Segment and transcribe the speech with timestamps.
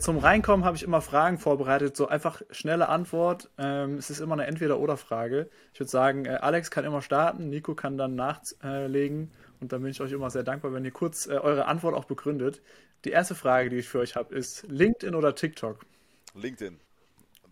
[0.00, 3.50] Zum Reinkommen habe ich immer Fragen vorbereitet, so einfach schnelle Antwort.
[3.58, 5.50] Ähm, es ist immer eine Entweder-Oder-Frage.
[5.74, 9.90] Ich würde sagen, äh, Alex kann immer starten, Nico kann dann nachlegen und dann bin
[9.90, 12.62] ich euch immer sehr dankbar, wenn ihr kurz äh, eure Antwort auch begründet.
[13.04, 15.84] Die erste Frage, die ich für euch habe, ist LinkedIn oder TikTok?
[16.34, 16.80] LinkedIn.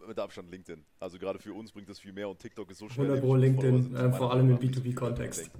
[0.06, 0.82] Mit Abstand LinkedIn.
[1.00, 3.08] Also gerade für uns bringt das viel mehr und TikTok ist so schnell.
[3.08, 5.50] 100 Pro LinkedIn, äh, vor allem im B2B-Kontext.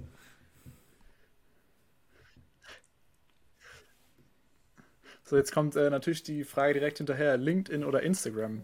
[5.29, 8.63] So, jetzt kommt äh, natürlich die Frage direkt hinterher: LinkedIn oder Instagram?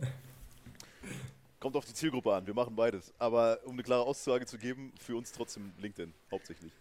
[1.59, 3.13] Kommt auf die Zielgruppe an, wir machen beides.
[3.19, 6.71] Aber um eine klare Aussage zu geben, für uns trotzdem LinkedIn hauptsächlich.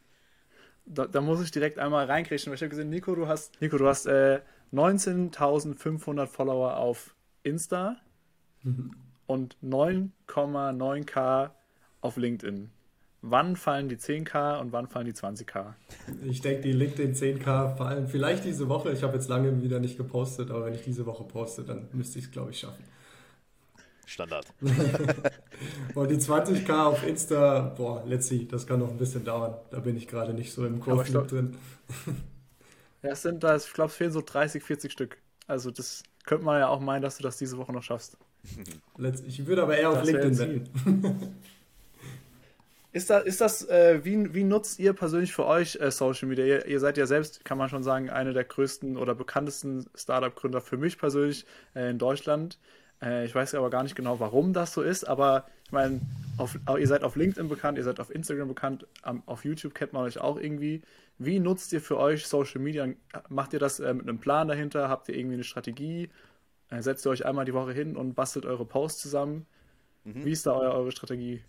[0.86, 3.76] Da, da muss ich direkt einmal reinkriegen, weil ich habe gesehen, Nico, du hast, Nico,
[3.76, 4.40] du hast äh,
[4.72, 7.96] 19.500 Follower auf Insta
[8.62, 8.96] mhm.
[9.26, 11.50] und 9,9k
[12.00, 12.70] auf LinkedIn.
[13.26, 15.72] Wann fallen die 10k und wann fallen die 20k?
[16.26, 18.92] Ich denke, die LinkedIn 10k fallen vielleicht diese Woche.
[18.92, 22.18] Ich habe jetzt lange wieder nicht gepostet, aber wenn ich diese Woche poste, dann müsste
[22.18, 22.84] ich es, glaube ich, schaffen.
[24.04, 24.46] Standard.
[25.94, 29.54] und die 20k auf Insta, boah, let's see, das kann noch ein bisschen dauern.
[29.70, 31.56] Da bin ich gerade nicht so im Kurs drin.
[33.02, 35.16] ja, es sind da, ich glaube, es fehlen so 30, 40 Stück.
[35.46, 38.18] Also das könnte man ja auch meinen, dass du das diese Woche noch schaffst.
[39.26, 41.36] ich würde aber eher das auf LinkedIn wetten.
[42.94, 46.44] Ist das, ist das äh, wie, wie nutzt ihr persönlich für euch äh, Social Media?
[46.44, 50.60] Ihr, ihr, seid ja selbst, kann man schon sagen, eine der größten oder bekanntesten Startup-Gründer
[50.60, 52.60] für mich persönlich äh, in Deutschland.
[53.02, 56.02] Äh, ich weiß aber gar nicht genau, warum das so ist, aber ich meine,
[56.78, 60.04] ihr seid auf LinkedIn bekannt, ihr seid auf Instagram bekannt, um, auf YouTube kennt man
[60.04, 60.82] euch auch irgendwie.
[61.18, 62.86] Wie nutzt ihr für euch Social Media?
[63.28, 64.88] Macht ihr das äh, mit einem Plan dahinter?
[64.88, 66.10] Habt ihr irgendwie eine Strategie?
[66.70, 69.46] Äh, setzt ihr euch einmal die Woche hin und bastelt eure Posts zusammen?
[70.04, 70.24] Mhm.
[70.24, 71.42] Wie ist da euer, eure Strategie?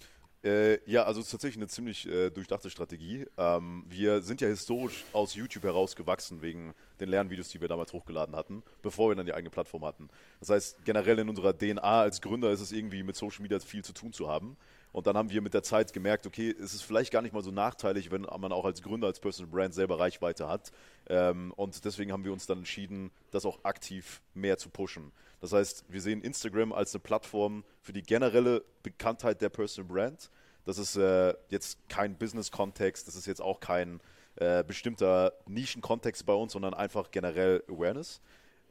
[0.46, 3.26] Äh, ja, also es ist tatsächlich eine ziemlich äh, durchdachte Strategie.
[3.36, 8.36] Ähm, wir sind ja historisch aus YouTube herausgewachsen wegen den Lernvideos, die wir damals hochgeladen
[8.36, 10.08] hatten, bevor wir dann die eigene Plattform hatten.
[10.40, 13.84] Das heißt, generell in unserer DNA als Gründer ist es irgendwie mit Social Media viel
[13.84, 14.56] zu tun zu haben.
[14.92, 17.44] Und dann haben wir mit der Zeit gemerkt, okay, es ist vielleicht gar nicht mal
[17.44, 20.72] so nachteilig, wenn man auch als Gründer, als Personal Brand selber Reichweite hat.
[21.08, 25.12] Ähm, und deswegen haben wir uns dann entschieden, das auch aktiv mehr zu pushen.
[25.42, 30.30] Das heißt, wir sehen Instagram als eine Plattform für die generelle Bekanntheit der Personal Brand.
[30.66, 34.02] Das ist äh, jetzt kein Business-Kontext, das ist jetzt auch kein
[34.36, 38.20] äh, bestimmter Nischen-Kontext bei uns, sondern einfach generell Awareness.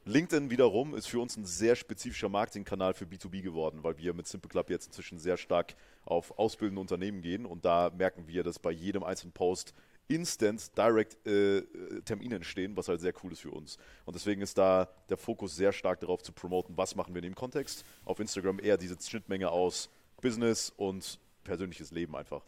[0.06, 4.26] LinkedIn wiederum ist für uns ein sehr spezifischer Marketingkanal für B2B geworden, weil wir mit
[4.26, 8.58] Simple Club jetzt inzwischen sehr stark auf ausbildende Unternehmen gehen und da merken wir, dass
[8.58, 9.72] bei jedem einzelnen Post
[10.08, 11.62] instant direct äh,
[12.04, 13.78] Termine entstehen, was halt sehr cool ist für uns.
[14.04, 17.30] Und deswegen ist da der Fokus sehr stark darauf zu promoten, was machen wir in
[17.30, 17.84] dem Kontext.
[18.04, 19.88] Auf Instagram eher diese Schnittmenge aus
[20.20, 22.42] Business und persönliches Leben einfach.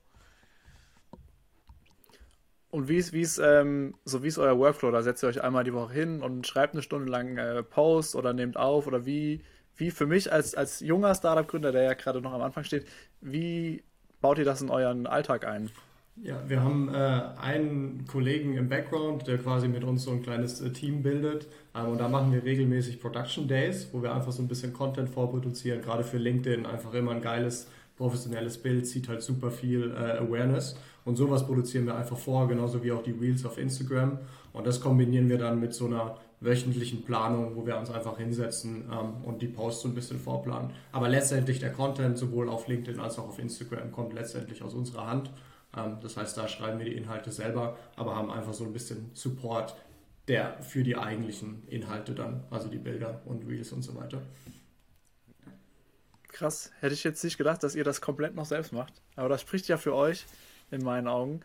[2.70, 4.90] Und wie ist, wie ist, ähm, so wie ist euer Workflow?
[4.90, 8.16] Da setzt ihr euch einmal die Woche hin und schreibt eine Stunde lang äh, Post
[8.16, 9.42] oder nehmt auf oder wie,
[9.76, 12.86] wie für mich als, als junger Startup-Gründer, der ja gerade noch am Anfang steht,
[13.20, 13.82] wie
[14.20, 15.70] baut ihr das in euren Alltag ein?
[16.22, 20.62] Ja, wir haben äh, einen Kollegen im Background, der quasi mit uns so ein kleines
[20.62, 21.46] äh, Team bildet.
[21.74, 25.10] Ähm, und da machen wir regelmäßig Production Days, wo wir einfach so ein bisschen Content
[25.10, 30.18] vorproduzieren, gerade für LinkedIn einfach immer ein geiles professionelles Bild, zieht halt super viel äh,
[30.18, 30.76] Awareness.
[31.04, 34.18] Und sowas produzieren wir einfach vor, genauso wie auch die Reels auf Instagram.
[34.52, 38.84] Und das kombinieren wir dann mit so einer wöchentlichen Planung, wo wir uns einfach hinsetzen
[38.92, 40.70] ähm, und die Posts so ein bisschen vorplanen.
[40.92, 45.06] Aber letztendlich der Content sowohl auf LinkedIn als auch auf Instagram kommt letztendlich aus unserer
[45.06, 45.30] Hand.
[45.76, 49.10] Ähm, das heißt, da schreiben wir die Inhalte selber, aber haben einfach so ein bisschen
[49.14, 49.76] Support,
[50.28, 54.20] der für die eigentlichen Inhalte dann, also die Bilder und Reels und so weiter.
[56.36, 58.92] Krass, hätte ich jetzt nicht gedacht, dass ihr das komplett noch selbst macht.
[59.14, 60.26] Aber das spricht ja für euch,
[60.70, 61.40] in meinen Augen.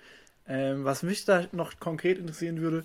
[0.46, 2.84] Ähm, was mich da noch konkret interessieren würde,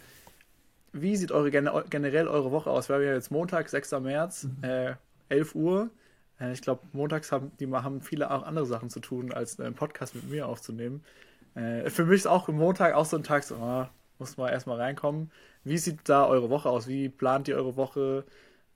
[0.92, 2.88] wie sieht eure generell eure Woche aus?
[2.88, 3.90] Wir haben ja jetzt Montag, 6.
[4.02, 4.62] März, mhm.
[4.62, 4.94] äh,
[5.30, 5.90] 11 Uhr.
[6.38, 9.74] Äh, ich glaube, montags haben die haben viele auch andere Sachen zu tun, als einen
[9.74, 11.02] Podcast mit mir aufzunehmen.
[11.56, 13.90] Äh, für mich ist auch Montag auch so ein Tag, so, ah,
[14.20, 15.32] muss man erstmal reinkommen.
[15.64, 16.86] Wie sieht da eure Woche aus?
[16.86, 18.24] Wie plant ihr eure Woche?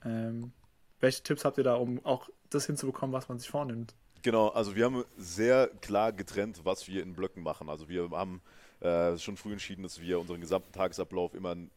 [0.04, 0.50] Ähm,
[0.98, 3.94] welche Tipps habt ihr da, um auch das hinzubekommen, was man sich vornimmt?
[4.22, 7.70] Genau, also wir haben sehr klar getrennt, was wir in Blöcken machen.
[7.70, 8.42] Also wir haben
[8.80, 11.70] äh, schon früh entschieden, dass wir unseren gesamten Tagesablauf immer in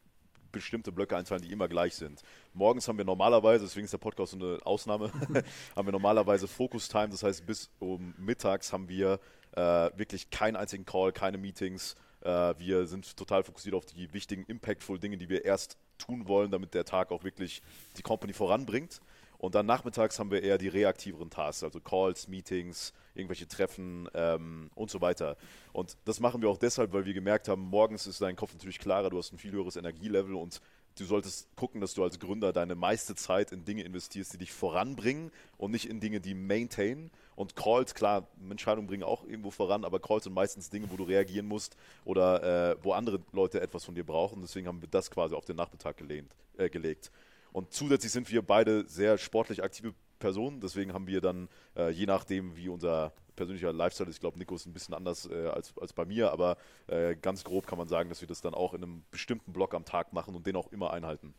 [0.52, 2.22] bestimmte Blöcke einteilen, die immer gleich sind.
[2.54, 5.12] Morgens haben wir normalerweise, deswegen ist der Podcast so eine Ausnahme,
[5.76, 9.20] haben wir normalerweise Focus Time, das heißt bis um mittags haben wir
[9.54, 11.96] äh, wirklich keinen einzigen Call, keine Meetings.
[12.22, 16.52] Äh, wir sind total fokussiert auf die wichtigen, impactful Dinge, die wir erst tun wollen,
[16.52, 17.62] damit der Tag auch wirklich
[17.98, 19.02] die Company voranbringt.
[19.44, 24.70] Und dann nachmittags haben wir eher die reaktiveren Tasks, also Calls, Meetings, irgendwelche Treffen ähm,
[24.74, 25.36] und so weiter.
[25.74, 28.80] Und das machen wir auch deshalb, weil wir gemerkt haben, morgens ist dein Kopf natürlich
[28.80, 30.62] klarer, du hast ein viel höheres Energielevel und
[30.98, 34.54] du solltest gucken, dass du als Gründer deine meiste Zeit in Dinge investierst, die dich
[34.54, 37.12] voranbringen und nicht in Dinge, die maintain.
[37.36, 41.04] Und Calls, klar, Entscheidungen bringen auch irgendwo voran, aber Calls sind meistens Dinge, wo du
[41.04, 41.76] reagieren musst
[42.06, 44.42] oder äh, wo andere Leute etwas von dir brauchen.
[44.42, 47.12] Deswegen haben wir das quasi auf den Nachmittag gelehnt, äh, gelegt.
[47.54, 52.06] Und zusätzlich sind wir beide sehr sportlich aktive Personen, deswegen haben wir dann, äh, je
[52.06, 55.74] nachdem, wie unser persönlicher Lifestyle ist, ich glaube, Nico ist ein bisschen anders äh, als,
[55.80, 56.58] als bei mir, aber
[56.88, 59.74] äh, ganz grob kann man sagen, dass wir das dann auch in einem bestimmten Block
[59.74, 61.34] am Tag machen und den auch immer einhalten.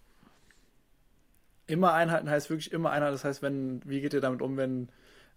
[1.66, 3.14] Immer einhalten heißt wirklich immer einhalten.
[3.14, 4.90] Das heißt, wenn, wie geht ihr damit um, wenn,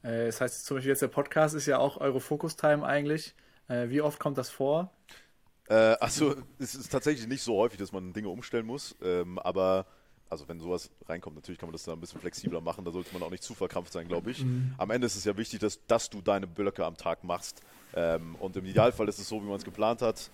[0.03, 3.33] äh, das heißt zum Beispiel jetzt der Podcast ist ja auch eure Focus-Time eigentlich.
[3.69, 4.91] Äh, wie oft kommt das vor?
[5.69, 9.85] Äh, also es ist tatsächlich nicht so häufig, dass man Dinge umstellen muss, ähm, aber
[10.29, 13.13] also wenn sowas reinkommt, natürlich kann man das dann ein bisschen flexibler machen, da sollte
[13.13, 14.44] man auch nicht zu verkrampft sein, glaube ich.
[14.44, 14.74] Mhm.
[14.77, 17.62] Am Ende ist es ja wichtig, dass, dass du deine Blöcke am Tag machst.
[17.95, 20.29] Ähm, und im Idealfall ist es so, wie man es geplant hat.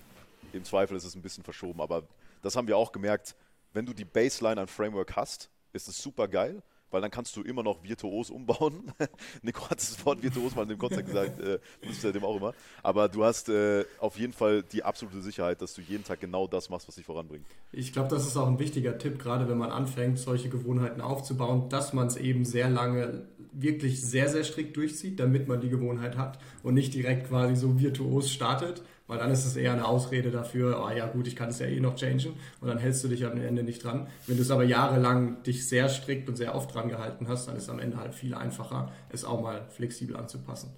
[0.51, 2.03] Im Zweifel ist es ein bisschen verschoben, aber
[2.41, 3.35] das haben wir auch gemerkt.
[3.73, 6.61] Wenn du die Baseline an Framework hast, ist es super geil
[6.93, 8.91] weil dann kannst du immer noch virtuos umbauen.
[9.41, 12.37] Nico hat das Wort virtuos mal in dem Kontext gesagt, äh, benutzt er dem auch
[12.37, 12.53] immer.
[12.83, 16.47] Aber du hast äh, auf jeden Fall die absolute Sicherheit, dass du jeden Tag genau
[16.47, 17.45] das machst, was dich voranbringt.
[17.71, 21.67] Ich glaube, das ist auch ein wichtiger Tipp, gerade wenn man anfängt, solche Gewohnheiten aufzubauen,
[21.69, 26.17] dass man es eben sehr lange wirklich sehr, sehr strikt durchzieht, damit man die Gewohnheit
[26.17, 30.31] hat und nicht direkt quasi so virtuos startet, weil dann ist es eher eine Ausrede
[30.31, 33.07] dafür, oh ja gut, ich kann es ja eh noch changen und dann hältst du
[33.07, 34.07] dich am Ende nicht dran.
[34.27, 37.55] Wenn du es aber jahrelang dich sehr strikt und sehr oft dran gehalten hast, dann
[37.55, 40.71] ist es am Ende halt viel einfacher, es auch mal flexibel anzupassen.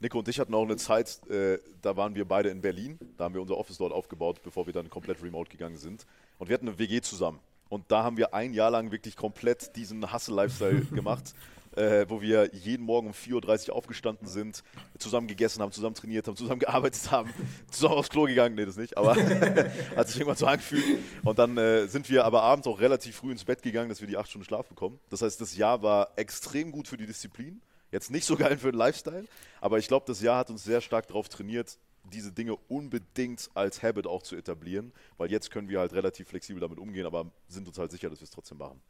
[0.00, 3.24] Nico und ich hatten auch eine Zeit, äh, da waren wir beide in Berlin, da
[3.24, 6.06] haben wir unser Office dort aufgebaut, bevor wir dann komplett remote gegangen sind.
[6.38, 7.38] Und wir hatten eine WG zusammen.
[7.68, 11.34] Und da haben wir ein Jahr lang wirklich komplett diesen Hustle-Lifestyle gemacht
[11.76, 14.62] äh, wo wir jeden Morgen um 4.30 Uhr aufgestanden sind,
[14.98, 17.30] zusammen gegessen haben, zusammen trainiert haben, zusammen gearbeitet haben,
[17.70, 19.16] zusammen aufs Klo gegangen, nee, das nicht, aber
[19.96, 20.84] hat sich irgendwann so angefühlt.
[21.22, 24.08] Und dann äh, sind wir aber abends auch relativ früh ins Bett gegangen, dass wir
[24.08, 24.98] die acht Stunden Schlaf bekommen.
[25.10, 27.60] Das heißt, das Jahr war extrem gut für die Disziplin.
[27.92, 29.24] Jetzt nicht so geil für den Lifestyle,
[29.60, 31.76] aber ich glaube, das Jahr hat uns sehr stark darauf trainiert,
[32.12, 36.60] diese Dinge unbedingt als Habit auch zu etablieren, weil jetzt können wir halt relativ flexibel
[36.60, 38.80] damit umgehen, aber sind uns halt sicher, dass wir es trotzdem machen.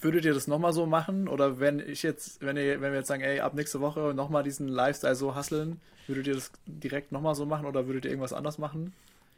[0.00, 1.28] Würdet ihr das nochmal so machen?
[1.28, 4.42] Oder wenn ich jetzt, wenn ihr, wenn wir jetzt sagen, ey, ab nächste Woche nochmal
[4.42, 8.32] diesen Lifestyle so hustlen, würdet ihr das direkt nochmal so machen oder würdet ihr irgendwas
[8.32, 8.92] anders machen?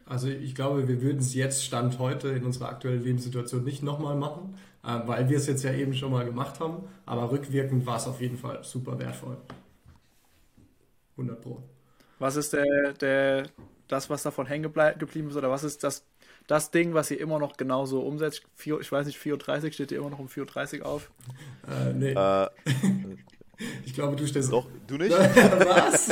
[0.06, 4.16] Also ich glaube, wir würden es jetzt Stand heute in unserer aktuellen Lebenssituation nicht nochmal
[4.16, 6.88] machen, äh, weil wir es jetzt ja eben schon mal gemacht haben.
[7.06, 9.36] Aber rückwirkend war es auf jeden Fall super wertvoll.
[11.16, 11.62] 100 Pro.
[12.18, 13.46] Was ist der, der,
[13.88, 14.64] das, was davon hängen
[14.98, 16.04] geblieben ist, oder was ist das
[16.50, 18.42] das Ding, was ihr immer noch genauso umsetzt.
[18.58, 21.08] ich weiß nicht, 4.30 steht ihr immer noch um 4.30 auf?
[21.68, 22.10] Äh, nee.
[22.10, 22.48] Äh,
[23.86, 24.52] ich glaube, du stehst.
[24.52, 25.12] Doch, du nicht?
[25.16, 26.08] was?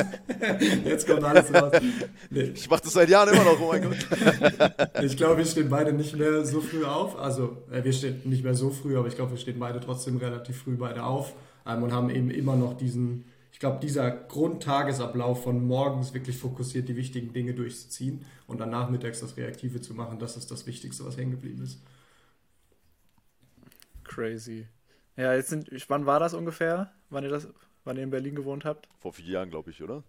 [0.84, 1.72] Jetzt kommt alles raus.
[2.30, 2.52] Nee.
[2.54, 3.96] Ich mache das seit Jahren immer noch, oh mein Gott.
[5.02, 7.18] ich glaube, wir stehen beide nicht mehr so früh auf.
[7.18, 10.18] Also, äh, wir stehen nicht mehr so früh, aber ich glaube, wir stehen beide trotzdem
[10.18, 11.34] relativ früh beide auf
[11.66, 16.88] ähm, und haben eben immer noch diesen ich glaube, dieser Grundtagesablauf von morgens wirklich fokussiert
[16.88, 21.04] die wichtigen Dinge durchzuziehen und dann nachmittags das Reaktive zu machen, das ist das Wichtigste,
[21.04, 21.80] was hängen geblieben ist.
[24.04, 24.66] Crazy.
[25.16, 27.48] Ja, jetzt sind, wann war das ungefähr, wann ihr, das,
[27.84, 28.88] wann ihr in Berlin gewohnt habt?
[29.00, 30.04] Vor vier Jahren, glaube ich, oder?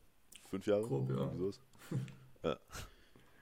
[0.49, 0.83] Fünf Jahre?
[0.83, 1.31] Grob, ja.
[2.43, 2.59] ja.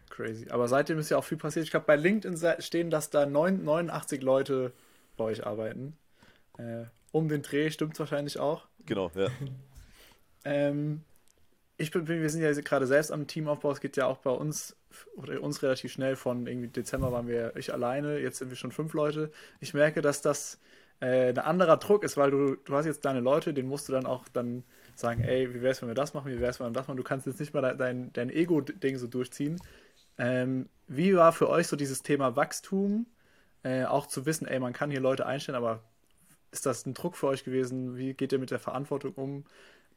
[0.09, 0.49] Crazy.
[0.49, 1.65] Aber seitdem ist ja auch viel passiert.
[1.65, 4.73] Ich glaube, bei LinkedIn stehen, dass da 89 Leute
[5.15, 5.97] bei euch arbeiten.
[6.57, 8.65] Äh, um den Dreh stimmt wahrscheinlich auch.
[8.85, 9.27] Genau, ja.
[10.47, 11.01] Ähm,
[11.77, 13.71] ich bin, wir sind ja gerade selbst am Teamaufbau.
[13.71, 14.75] Es geht ja auch bei uns
[15.15, 16.15] oder uns relativ schnell.
[16.15, 19.31] Von irgendwie Dezember waren wir ich alleine, jetzt sind wir schon fünf Leute.
[19.59, 20.59] Ich merke, dass das
[21.01, 23.93] äh, ein anderer Druck ist, weil du, du hast jetzt deine Leute, denen musst du
[23.93, 24.63] dann auch dann
[24.95, 26.97] sagen, ey, wie wär's, wenn wir das machen, wie wär's, wenn wir das machen.
[26.97, 29.59] Du kannst jetzt nicht mal dein, dein Ego-Ding so durchziehen.
[30.17, 33.05] Ähm, wie war für euch so dieses Thema Wachstum?
[33.63, 35.83] Äh, auch zu wissen, ey, man kann hier Leute einstellen, aber
[36.51, 37.97] ist das ein Druck für euch gewesen?
[37.97, 39.45] Wie geht ihr mit der Verantwortung um?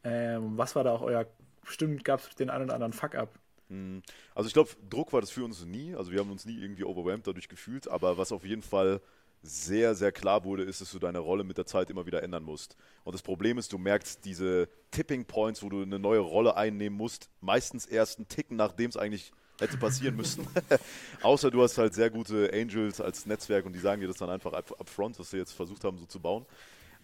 [0.04, 1.26] Ähm, was war da auch euer,
[1.62, 3.38] bestimmt gab es den einen oder anderen Fuck-up.
[3.68, 4.02] Hm.
[4.34, 5.94] Also ich glaube, Druck war das für uns nie.
[5.94, 9.00] Also wir haben uns nie irgendwie overwhelmed dadurch gefühlt, aber was auf jeden Fall
[9.42, 12.42] sehr, sehr klar wurde, ist, dass du deine Rolle mit der Zeit immer wieder ändern
[12.42, 12.76] musst.
[13.04, 16.98] Und das Problem ist, du merkst diese Tipping Points, wo du eine neue Rolle einnehmen
[16.98, 20.46] musst, meistens erst einen Ticken, nachdem es eigentlich hätte passieren müssen.
[21.22, 24.30] Außer du hast halt sehr gute Angels als Netzwerk und die sagen dir das dann
[24.30, 26.44] einfach upfront, was sie jetzt versucht haben, so zu bauen.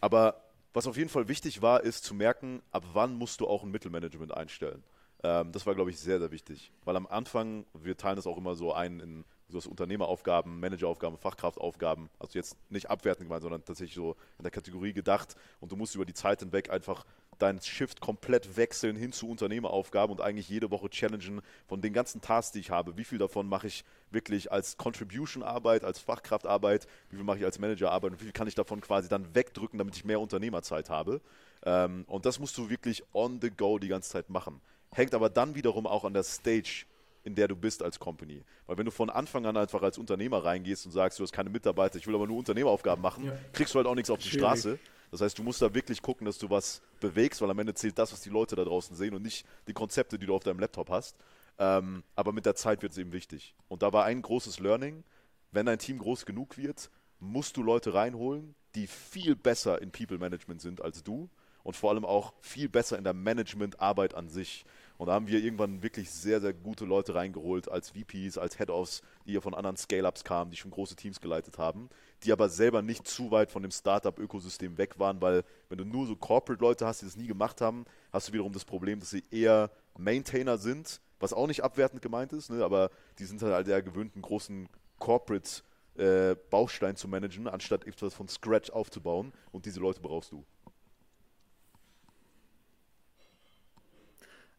[0.00, 0.45] Aber
[0.76, 3.70] was auf jeden Fall wichtig war, ist zu merken, ab wann musst du auch ein
[3.70, 4.84] Mittelmanagement einstellen.
[5.24, 6.70] Ähm, das war, glaube ich, sehr, sehr wichtig.
[6.84, 12.10] Weil am Anfang, wir teilen das auch immer so ein in so Unternehmeraufgaben, Manageraufgaben, Fachkraftaufgaben.
[12.18, 15.34] Also jetzt nicht abwertend gemeint, sondern tatsächlich so in der Kategorie gedacht.
[15.60, 17.06] Und du musst über die Zeit hinweg einfach
[17.38, 22.20] deinen Shift komplett wechseln hin zu Unternehmeraufgaben und eigentlich jede Woche challengen von den ganzen
[22.20, 22.96] Tasks, die ich habe.
[22.96, 27.58] Wie viel davon mache ich wirklich als Contribution-Arbeit, als Fachkraftarbeit, wie viel mache ich als
[27.58, 31.20] Managerarbeit und wie viel kann ich davon quasi dann wegdrücken, damit ich mehr Unternehmerzeit habe.
[31.64, 34.60] Ähm, und das musst du wirklich on the go die ganze Zeit machen.
[34.92, 36.86] Hängt aber dann wiederum auch an der Stage,
[37.24, 38.44] in der du bist als Company.
[38.66, 41.50] Weil wenn du von Anfang an einfach als Unternehmer reingehst und sagst, du hast keine
[41.50, 43.32] Mitarbeiter, ich will aber nur Unternehmeraufgaben machen, ja.
[43.52, 44.46] kriegst du halt auch nichts auf die Schwierig.
[44.46, 44.78] Straße.
[45.16, 47.98] Das heißt, du musst da wirklich gucken, dass du was bewegst, weil am Ende zählt
[47.98, 50.60] das, was die Leute da draußen sehen und nicht die Konzepte, die du auf deinem
[50.60, 51.16] Laptop hast.
[51.58, 53.54] Ähm, aber mit der Zeit wird es eben wichtig.
[53.68, 55.04] Und da war ein großes Learning,
[55.52, 60.18] wenn dein Team groß genug wird, musst du Leute reinholen, die viel besser in People
[60.18, 61.30] Management sind als du
[61.62, 64.66] und vor allem auch viel besser in der Managementarbeit an sich.
[64.98, 69.02] Und da haben wir irgendwann wirklich sehr, sehr gute Leute reingeholt als VPs, als Head-Offs,
[69.26, 71.88] die ja von anderen Scale-Ups kamen, die schon große Teams geleitet haben,
[72.22, 76.06] die aber selber nicht zu weit von dem Startup-Ökosystem weg waren, weil wenn du nur
[76.06, 79.24] so Corporate-Leute hast, die das nie gemacht haben, hast du wiederum das Problem, dass sie
[79.30, 83.82] eher Maintainer sind, was auch nicht abwertend gemeint ist, ne, aber die sind halt der
[83.82, 85.62] gewöhnten großen Corporate-
[85.98, 89.32] äh, Baustein zu managen, anstatt etwas von Scratch aufzubauen.
[89.52, 90.44] Und diese Leute brauchst du.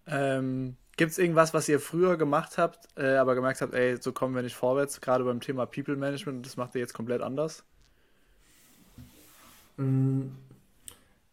[0.07, 4.11] Ähm, Gibt es irgendwas, was ihr früher gemacht habt, äh, aber gemerkt habt, ey, so
[4.11, 7.63] kommen wir nicht vorwärts, gerade beim Thema People Management, das macht ihr jetzt komplett anders?
[9.77, 10.29] Mm,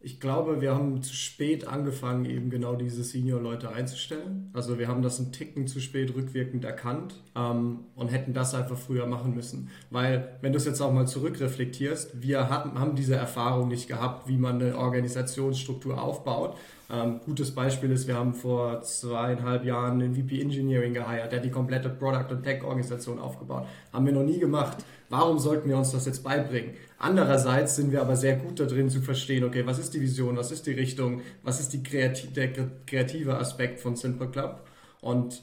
[0.00, 4.50] ich glaube, wir haben zu spät angefangen, eben genau diese Senior-Leute einzustellen.
[4.52, 8.76] Also wir haben das einen Ticken zu spät rückwirkend erkannt ähm, und hätten das einfach
[8.76, 9.70] früher machen müssen.
[9.88, 14.28] Weil, wenn du es jetzt auch mal zurückreflektierst, wir hatten, haben diese Erfahrung nicht gehabt,
[14.28, 16.58] wie man eine Organisationsstruktur aufbaut.
[16.90, 21.50] Ähm, gutes Beispiel ist, wir haben vor zweieinhalb Jahren einen VP Engineering geheiert, der die
[21.50, 23.66] komplette Product- und Tech-Organisation aufgebaut.
[23.92, 24.78] Haben wir noch nie gemacht.
[25.08, 26.74] Warum sollten wir uns das jetzt beibringen?
[26.98, 30.50] Andererseits sind wir aber sehr gut darin zu verstehen, okay, was ist die Vision, was
[30.50, 32.52] ist die Richtung, was ist die kreativ der
[32.86, 34.62] kreative Aspekt von Simple Club?
[35.00, 35.42] Und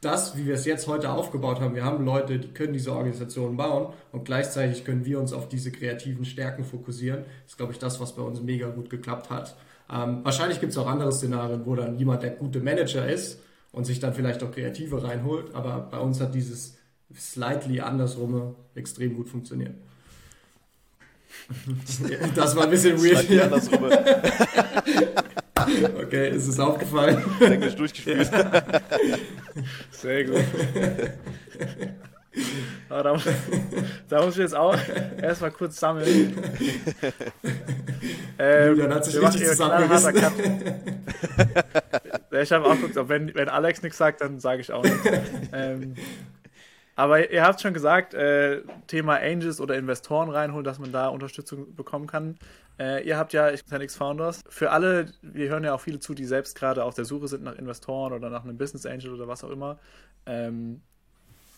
[0.00, 3.56] das, wie wir es jetzt heute aufgebaut haben, wir haben Leute, die können diese Organisation
[3.56, 7.24] bauen und gleichzeitig können wir uns auf diese kreativen Stärken fokussieren.
[7.42, 9.56] Das ist, glaube ich, das, was bei uns mega gut geklappt hat.
[9.92, 13.40] Ähm, wahrscheinlich gibt es auch andere Szenarien, wo dann jemand der gute Manager ist
[13.72, 16.78] und sich dann vielleicht auch Kreative reinholt, aber bei uns hat dieses
[17.14, 19.74] slightly andersrum extrem gut funktioniert.
[22.34, 23.18] Das war ein bisschen weird.
[23.18, 23.84] Slightly andersrum.
[26.02, 27.22] okay, ist es aufgefallen?
[27.40, 28.30] Englisch durchgespielt.
[29.90, 30.44] Sehr gut.
[32.88, 33.18] Aber da,
[34.08, 34.76] da muss ich jetzt auch
[35.20, 36.36] erstmal kurz sammeln.
[38.38, 40.14] ähm, Julian hat sich richtig zusammengerissen.
[42.30, 45.08] ich habe auch geguckt, wenn, wenn Alex nichts sagt, dann sage ich auch nichts.
[45.52, 45.94] Ähm,
[47.00, 51.74] aber ihr habt schon gesagt, äh, Thema Angels oder Investoren reinholen, dass man da Unterstützung
[51.74, 52.36] bekommen kann.
[52.78, 54.42] Äh, ihr habt ja 10x Founders.
[54.50, 57.42] Für alle, wir hören ja auch viele zu, die selbst gerade auf der Suche sind
[57.42, 59.78] nach Investoren oder nach einem Business Angel oder was auch immer.
[60.26, 60.82] Ähm,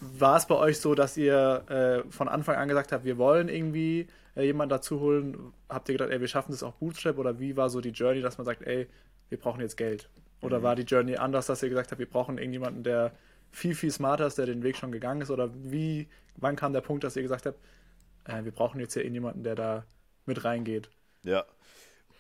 [0.01, 3.49] war es bei euch so, dass ihr äh, von Anfang an gesagt habt, wir wollen
[3.49, 4.07] irgendwie
[4.37, 5.53] äh, jemanden dazu holen?
[5.69, 7.19] Habt ihr gedacht, ey, wir schaffen das auch Bootstrap?
[7.19, 8.87] Oder wie war so die Journey, dass man sagt, ey,
[9.29, 10.09] wir brauchen jetzt Geld?
[10.41, 10.63] Oder mhm.
[10.63, 13.11] war die Journey anders, dass ihr gesagt habt, wir brauchen irgendjemanden, der
[13.53, 15.31] viel, viel smarter ist, der den Weg schon gegangen ist?
[15.31, 17.59] Oder wie, wann kam der Punkt, dass ihr gesagt habt,
[18.25, 19.85] äh, wir brauchen jetzt hier irgendjemanden, der da
[20.27, 20.91] mit reingeht?
[21.23, 21.45] Ja,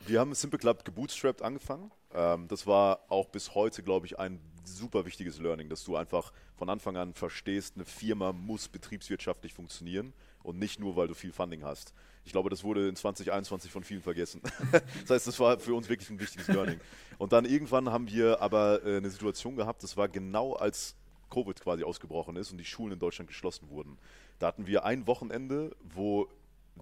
[0.06, 1.90] wir haben Simple Club gebootstrapped angefangen.
[2.14, 6.32] Ähm, das war auch bis heute, glaube ich, ein super wichtiges Learning, dass du einfach
[6.56, 10.12] von Anfang an verstehst, eine Firma muss betriebswirtschaftlich funktionieren
[10.42, 11.94] und nicht nur, weil du viel Funding hast.
[12.24, 14.40] Ich glaube, das wurde in 2021 von vielen vergessen.
[14.72, 16.80] das heißt, das war für uns wirklich ein wichtiges Learning.
[17.18, 20.96] Und dann irgendwann haben wir aber äh, eine Situation gehabt, das war genau als
[21.32, 23.98] Covid quasi ausgebrochen ist und die Schulen in Deutschland geschlossen wurden.
[24.38, 26.28] Da hatten wir ein Wochenende, wo,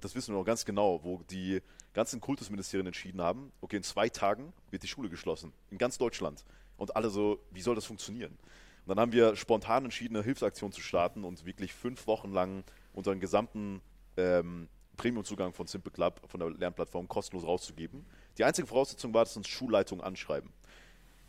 [0.00, 4.08] das wissen wir noch ganz genau, wo die ganzen Kultusministerien entschieden haben, okay, in zwei
[4.08, 5.52] Tagen wird die Schule geschlossen.
[5.70, 6.44] In ganz Deutschland.
[6.76, 8.32] Und alle so, wie soll das funktionieren?
[8.32, 12.64] Und dann haben wir spontan entschieden, eine Hilfsaktion zu starten und wirklich fünf Wochen lang
[12.92, 13.80] unseren gesamten
[14.16, 18.04] ähm, Premium-Zugang von Simple Club, von der Lernplattform, kostenlos rauszugeben.
[18.38, 20.50] Die einzige Voraussetzung war, dass uns Schulleitungen anschreiben.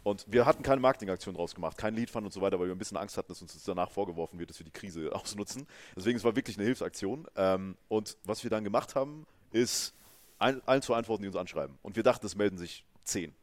[0.03, 2.79] Und wir hatten keine Marketingaktion draus gemacht, kein Leadfund und so weiter, weil wir ein
[2.79, 5.67] bisschen Angst hatten, dass uns das danach vorgeworfen wird, dass wir die Krise ausnutzen.
[5.95, 7.27] Deswegen, es war wirklich eine Hilfsaktion.
[7.35, 9.93] Ähm, und was wir dann gemacht haben, ist
[10.39, 11.77] allen zu antworten, die uns anschreiben.
[11.83, 13.33] Und wir dachten, es melden sich 10.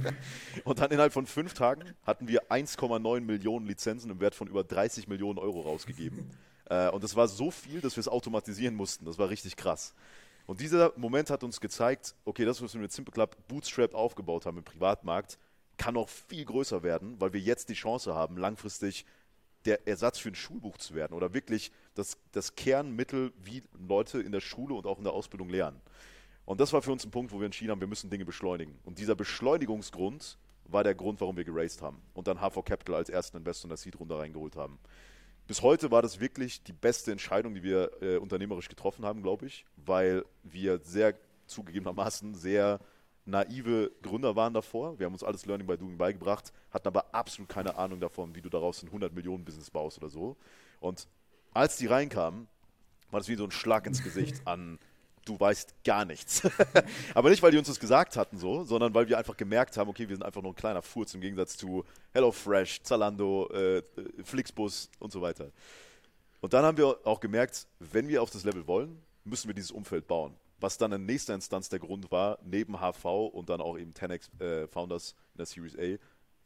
[0.64, 4.64] und dann innerhalb von fünf Tagen hatten wir 1,9 Millionen Lizenzen im Wert von über
[4.64, 6.30] 30 Millionen Euro rausgegeben.
[6.70, 9.04] äh, und das war so viel, dass wir es automatisieren mussten.
[9.04, 9.94] Das war richtig krass.
[10.46, 14.46] Und dieser Moment hat uns gezeigt, okay, das, was wir mit Simple Club Bootstrap aufgebaut
[14.46, 15.38] haben im Privatmarkt,
[15.78, 19.06] kann noch viel größer werden, weil wir jetzt die Chance haben, langfristig
[19.64, 24.32] der Ersatz für ein Schulbuch zu werden oder wirklich das, das Kernmittel, wie Leute in
[24.32, 25.80] der Schule und auch in der Ausbildung lernen.
[26.44, 28.78] Und das war für uns ein Punkt, wo wir entschieden haben, wir müssen Dinge beschleunigen.
[28.84, 33.08] Und dieser Beschleunigungsgrund war der Grund, warum wir geraced haben und dann HV Capital als
[33.08, 34.78] ersten Investor in der Seed-Runde reingeholt haben.
[35.46, 39.46] Bis heute war das wirklich die beste Entscheidung, die wir äh, unternehmerisch getroffen haben, glaube
[39.46, 41.14] ich, weil wir sehr
[41.46, 42.80] zugegebenermaßen sehr
[43.28, 44.98] naive Gründer waren davor.
[44.98, 48.42] Wir haben uns alles Learning by Doing beigebracht, hatten aber absolut keine Ahnung davon, wie
[48.42, 50.36] du daraus ein 100 Millionen Business baust oder so.
[50.80, 51.06] Und
[51.52, 52.48] als die reinkamen,
[53.10, 54.78] war das wie so ein Schlag ins Gesicht an
[55.28, 56.42] du weißt gar nichts.
[57.14, 59.90] Aber nicht, weil die uns das gesagt hatten so, sondern weil wir einfach gemerkt haben,
[59.90, 63.82] okay, wir sind einfach nur ein kleiner Furz im Gegensatz zu HelloFresh, Zalando, äh,
[64.24, 65.50] Flixbus und so weiter.
[66.40, 69.70] Und dann haben wir auch gemerkt, wenn wir auf das Level wollen, müssen wir dieses
[69.70, 70.34] Umfeld bauen.
[70.60, 74.40] Was dann in nächster Instanz der Grund war, neben HV und dann auch eben 10x
[74.40, 75.98] äh, Founders in der Series A,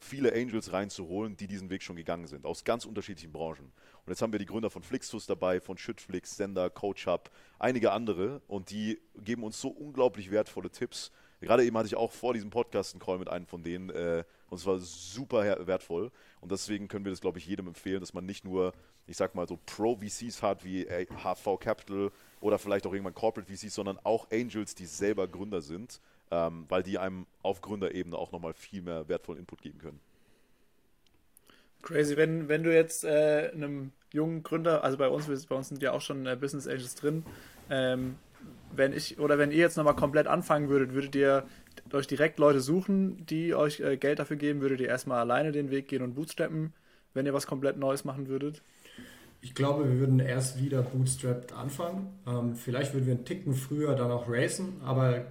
[0.02, 3.72] viele Angels reinzuholen, die diesen Weg schon gegangen sind, aus ganz unterschiedlichen Branchen.
[4.04, 8.42] Und jetzt haben wir die Gründer von Flixtus dabei, von Schüttflix, Sender, CoachHub, einige andere
[8.48, 11.12] und die geben uns so unglaublich wertvolle Tipps.
[11.40, 14.24] Gerade eben hatte ich auch vor diesem Podcast einen Call mit einem von denen äh,
[14.48, 16.10] und es war super wertvoll.
[16.42, 18.74] Und deswegen können wir das, glaube ich, jedem empfehlen, dass man nicht nur,
[19.06, 23.74] ich sag mal so Pro-VCs hat wie HV Capital oder vielleicht auch irgendwann Corporate VCs,
[23.74, 26.00] sondern auch Angels, die selber Gründer sind
[26.32, 30.00] ähm, weil die einem auf Gründerebene auch nochmal viel mehr wertvollen Input geben können.
[31.82, 35.82] Crazy, wenn, wenn du jetzt äh, einem jungen Gründer, also bei uns, bei uns sind
[35.82, 37.24] ja auch schon äh, Business Angels drin,
[37.68, 38.16] ähm,
[38.74, 41.44] wenn ich oder wenn ihr jetzt nochmal komplett anfangen würdet, würdet ihr
[41.92, 45.70] euch direkt Leute suchen, die euch äh, Geld dafür geben, würdet ihr erstmal alleine den
[45.70, 46.72] Weg gehen und bootstrappen,
[47.14, 48.62] wenn ihr was komplett Neues machen würdet?
[49.40, 52.08] Ich glaube, wir würden erst wieder bootstrapped anfangen.
[52.26, 55.24] Ähm, vielleicht würden wir einen Ticken früher dann auch racen, aber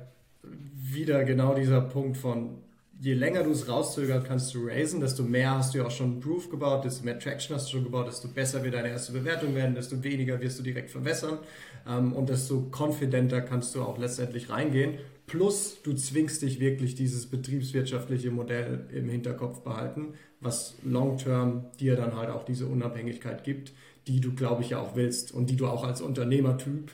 [0.44, 2.58] wieder genau dieser Punkt von,
[3.02, 6.20] je länger du es rauszögert, kannst du raisen, desto mehr hast du ja auch schon
[6.20, 9.56] Proof gebaut, desto mehr Traction hast du schon gebaut, desto besser wird deine erste Bewertung
[9.56, 11.40] werden, desto weniger wirst du direkt verwässern
[11.88, 15.00] ähm, und desto confidenter kannst du auch letztendlich reingehen.
[15.26, 22.16] Plus, du zwingst dich wirklich dieses betriebswirtschaftliche Modell im Hinterkopf behalten, was long-term dir dann
[22.16, 23.74] halt auch diese Unabhängigkeit gibt,
[24.08, 26.92] die du, glaube ich, ja auch willst und die du auch als Unternehmertyp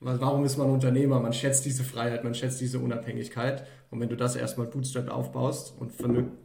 [0.00, 1.18] Warum ist man Unternehmer?
[1.18, 3.66] Man schätzt diese Freiheit, man schätzt diese Unabhängigkeit.
[3.90, 5.92] Und wenn du das erstmal Bootstrap aufbaust und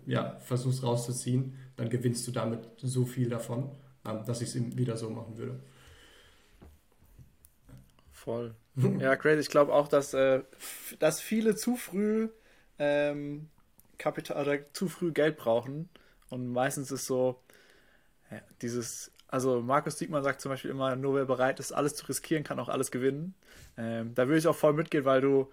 [0.07, 3.69] ja, versuchst rauszuziehen, dann gewinnst du damit so viel davon,
[4.07, 5.59] ähm, dass ich es wieder so machen würde.
[8.11, 8.55] Voll.
[8.99, 9.41] Ja, crazy.
[9.41, 10.41] Ich glaube auch, dass, äh,
[10.97, 12.29] dass viele zu früh
[12.79, 13.49] ähm,
[13.99, 15.89] Kapital oder zu früh Geld brauchen.
[16.29, 17.39] Und meistens ist so
[18.31, 22.05] ja, dieses also Markus Diekmann sagt zum Beispiel immer, nur wer bereit ist, alles zu
[22.05, 23.33] riskieren, kann auch alles gewinnen.
[23.77, 25.51] Ähm, da würde ich auch voll mitgehen, weil du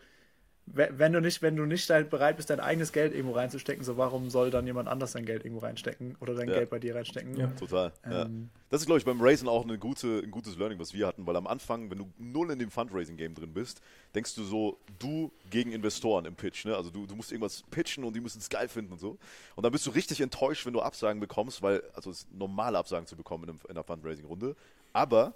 [0.66, 4.31] wenn du nicht, wenn du nicht bereit bist, dein eigenes Geld irgendwo reinzustecken, so warum
[4.31, 6.55] soll dann jemand anders sein Geld irgendwo reinstecken oder dein ja.
[6.55, 7.37] Geld bei dir reinstecken?
[7.37, 7.92] Ja, total.
[8.05, 8.27] Ähm, ja.
[8.68, 11.27] Das ist, glaube ich, beim Raisen auch eine gute, ein gutes Learning, was wir hatten,
[11.27, 13.81] weil am Anfang, wenn du null in dem Fundraising-Game drin bist,
[14.14, 16.77] denkst du so, du gegen Investoren im Pitch, ne?
[16.77, 19.18] Also du, du musst irgendwas pitchen und die müssen es geil finden und so.
[19.57, 22.79] Und dann bist du richtig enttäuscht, wenn du Absagen bekommst, weil, also es ist normale
[22.79, 24.55] Absagen zu bekommen in, in einer Fundraising-Runde.
[24.92, 25.35] Aber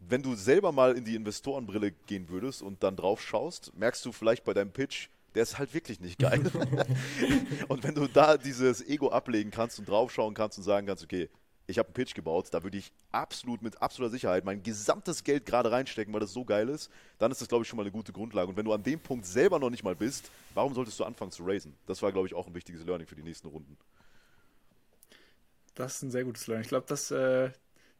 [0.00, 4.12] wenn du selber mal in die Investorenbrille gehen würdest und dann drauf schaust, merkst du
[4.12, 6.40] vielleicht bei deinem Pitch, der ist halt wirklich nicht geil.
[7.68, 11.28] und wenn du da dieses Ego ablegen kannst und draufschauen kannst und sagen kannst, okay,
[11.66, 15.44] ich habe einen Pitch gebaut, da würde ich absolut mit absoluter Sicherheit mein gesamtes Geld
[15.44, 17.92] gerade reinstecken, weil das so geil ist, dann ist das, glaube ich, schon mal eine
[17.92, 18.48] gute Grundlage.
[18.48, 21.30] Und wenn du an dem Punkt selber noch nicht mal bist, warum solltest du anfangen
[21.30, 21.76] zu raisen?
[21.86, 23.76] Das war, glaube ich, auch ein wichtiges Learning für die nächsten Runden.
[25.74, 26.62] Das ist ein sehr gutes Learning.
[26.62, 27.50] Ich glaube, das, äh,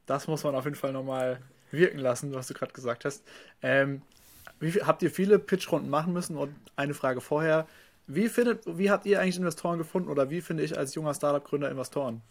[0.07, 3.25] das muss man auf jeden Fall nochmal wirken lassen, was du gerade gesagt hast.
[3.63, 4.03] Ähm,
[4.61, 6.37] wie, habt ihr viele Pitchrunden machen müssen?
[6.37, 7.67] Und eine Frage vorher.
[8.07, 11.71] Wie, findet, wie habt ihr eigentlich Investoren gefunden oder wie finde ich als junger Startup-Gründer
[11.71, 12.23] Investoren?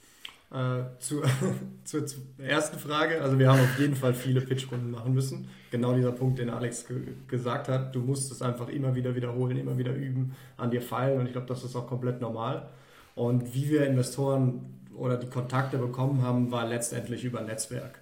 [0.52, 1.21] Äh, zu,
[1.84, 2.06] zur,
[2.38, 5.50] ersten Frage, also wir haben auf jeden Fall viele Pitchrunden machen müssen.
[5.71, 7.93] Genau dieser Punkt, den Alex ge gesagt hat.
[7.93, 11.34] Du musst es einfach immer wieder wiederholen, immer wieder üben, an dir feilen und ich
[11.34, 12.69] glaube, das ist auch komplett normal.
[13.15, 18.00] Und wie wir Investoren oder die Kontakte bekommen haben, war letztendlich über Netzwerk.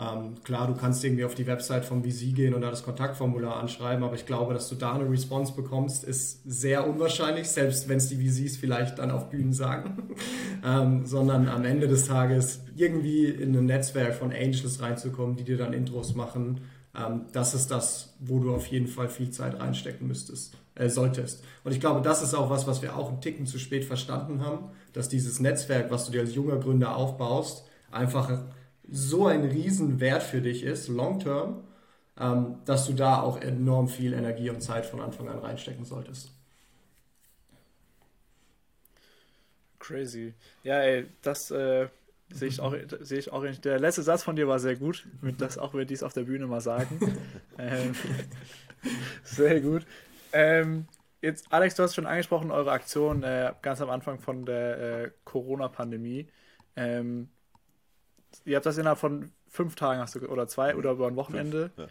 [0.00, 3.56] Ähm, klar, du kannst irgendwie auf die Website vom VC gehen und da das Kontaktformular
[3.56, 7.98] anschreiben, aber ich glaube, dass du da eine Response bekommst, ist sehr unwahrscheinlich, selbst wenn
[7.98, 10.14] es die VCs vielleicht dann auf Bühnen sagen,
[10.64, 15.58] ähm, sondern am Ende des Tages irgendwie in ein Netzwerk von Angels reinzukommen, die dir
[15.58, 16.62] dann Intros machen.
[16.96, 21.44] Ähm, das ist das, wo du auf jeden Fall viel Zeit reinstecken müsstest, äh, solltest.
[21.62, 24.42] Und ich glaube, das ist auch was, was wir auch einen Ticken zu spät verstanden
[24.42, 28.30] haben, dass dieses Netzwerk, was du dir als junger Gründer aufbaust, einfach
[28.90, 31.64] so ein Riesenwert für dich ist, long term,
[32.18, 36.32] ähm, dass du da auch enorm viel Energie und Zeit von Anfang an reinstecken solltest.
[39.78, 40.34] Crazy.
[40.62, 41.88] Ja, ey, das, äh,
[42.32, 45.40] Sehe ich auch, sehe ich auch Der letzte Satz von dir war sehr gut, mit
[45.40, 47.00] das auch wir dies auf der Bühne mal sagen.
[47.58, 47.92] ähm,
[49.24, 49.84] sehr gut.
[50.32, 50.86] Ähm,
[51.20, 55.10] jetzt, Alex, du hast schon angesprochen, eure Aktion äh, ganz am Anfang von der äh,
[55.24, 56.28] Corona-Pandemie.
[56.76, 57.30] Ähm,
[58.44, 61.70] ihr habt das innerhalb von fünf Tagen hast du, oder zwei oder über ein Wochenende.
[61.76, 61.86] Ja.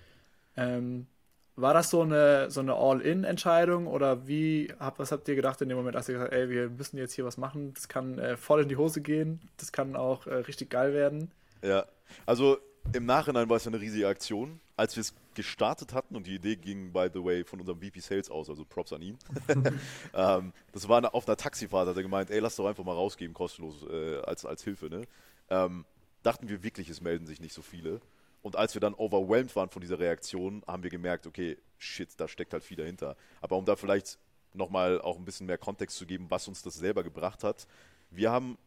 [0.57, 1.07] Ähm,
[1.55, 5.69] war das so eine, so eine All-In-Entscheidung oder wie, hab, was habt ihr gedacht in
[5.69, 8.17] dem Moment, als ihr gesagt habt, ey, wir müssen jetzt hier was machen, das kann
[8.17, 11.31] äh, voll in die Hose gehen, das kann auch äh, richtig geil werden?
[11.61, 11.85] Ja,
[12.25, 12.57] also
[12.93, 14.59] im Nachhinein war es eine riesige Aktion.
[14.75, 17.99] Als wir es gestartet hatten und die Idee ging, by the way, von unserem VP
[17.99, 19.17] Sales aus, also Props an ihn.
[20.13, 22.93] ähm, das war eine, auf einer Taxifahrt, hat er gemeint, ey, lass doch einfach mal
[22.93, 25.01] rausgeben, kostenlos, äh, als, als Hilfe, ne?
[25.49, 25.83] Ähm,
[26.23, 28.01] dachten wir wirklich, es melden sich nicht so viele.
[28.41, 32.27] Und als wir dann overwhelmed waren von dieser Reaktion, haben wir gemerkt, okay, shit, da
[32.27, 33.15] steckt halt viel dahinter.
[33.41, 34.17] Aber um da vielleicht
[34.53, 37.67] nochmal auch ein bisschen mehr Kontext zu geben, was uns das selber gebracht hat,
[38.11, 38.57] wir haben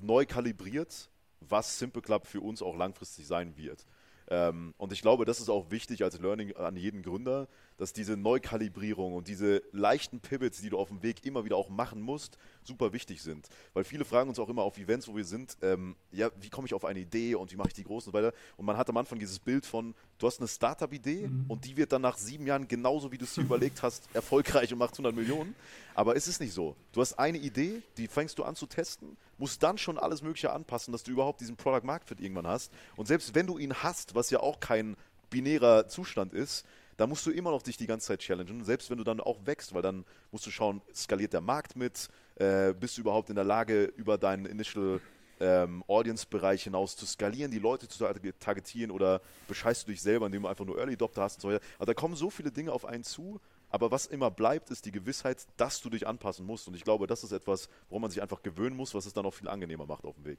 [0.00, 3.84] neu kalibriert, was Simple Club für uns auch langfristig sein wird.
[4.28, 8.16] Ähm, und ich glaube, das ist auch wichtig als Learning an jeden Gründer, dass diese
[8.16, 12.38] Neukalibrierung und diese leichten Pivots, die du auf dem Weg immer wieder auch machen musst,
[12.64, 13.48] super wichtig sind.
[13.74, 16.66] Weil viele fragen uns auch immer auf Events, wo wir sind, ähm, ja, wie komme
[16.66, 18.34] ich auf eine Idee und wie mache ich die großen und weiter.
[18.56, 21.46] Und man hat am Anfang dieses Bild von, du hast eine Startup-Idee mhm.
[21.48, 24.72] und die wird dann nach sieben Jahren genauso, wie du es dir überlegt hast, erfolgreich
[24.72, 25.54] und macht 100 Millionen.
[25.94, 26.76] Aber es ist nicht so.
[26.92, 30.52] Du hast eine Idee, die fängst du an zu testen, musst dann schon alles Mögliche
[30.52, 32.72] anpassen, dass du überhaupt diesen Product Market Fit irgendwann hast.
[32.96, 34.96] Und selbst wenn du ihn hast, was ja auch kein
[35.30, 36.66] binärer Zustand ist,
[37.02, 39.44] da musst du immer noch dich die ganze Zeit challengen, selbst wenn du dann auch
[39.44, 43.34] wächst, weil dann musst du schauen, skaliert der Markt mit, äh, bist du überhaupt in
[43.34, 45.00] der Lage, über deinen Initial
[45.40, 48.04] ähm, Audience-Bereich hinaus zu skalieren, die Leute zu
[48.38, 51.48] targetieren oder bescheißt du dich selber, indem du einfach nur Early Adopter hast und so
[51.48, 51.64] weiter.
[51.76, 54.92] Also da kommen so viele Dinge auf einen zu, aber was immer bleibt, ist die
[54.92, 56.68] Gewissheit, dass du dich anpassen musst.
[56.68, 59.26] Und ich glaube, das ist etwas, woran man sich einfach gewöhnen muss, was es dann
[59.26, 60.38] auch viel angenehmer macht auf dem Weg.